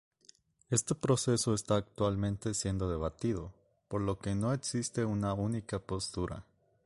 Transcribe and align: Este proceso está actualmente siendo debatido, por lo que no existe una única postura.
Este 0.71 0.95
proceso 0.95 1.53
está 1.53 1.75
actualmente 1.75 2.55
siendo 2.55 2.89
debatido, 2.89 3.53
por 3.87 4.01
lo 4.01 4.17
que 4.17 4.33
no 4.33 4.51
existe 4.51 5.05
una 5.05 5.35
única 5.35 5.77
postura. 5.77 6.43